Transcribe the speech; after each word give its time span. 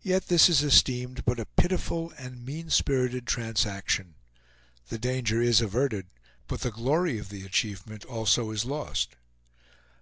Yet 0.00 0.28
this 0.28 0.48
is 0.48 0.62
esteemed 0.62 1.26
but 1.26 1.38
a 1.38 1.44
pitiful 1.44 2.10
and 2.16 2.42
mean 2.42 2.70
spirited 2.70 3.26
transaction. 3.26 4.14
The 4.88 4.96
danger 4.96 5.42
is 5.42 5.60
averted, 5.60 6.06
but 6.48 6.60
the 6.62 6.70
glory 6.70 7.18
of 7.18 7.28
the 7.28 7.44
achievement 7.44 8.06
also 8.06 8.50
is 8.50 8.64
lost. 8.64 9.14